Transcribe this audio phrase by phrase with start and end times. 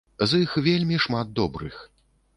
[0.29, 1.75] З іх вельмі шмат добрых.